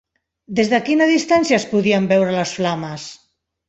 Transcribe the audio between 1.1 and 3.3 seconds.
distància es podien veure les flames?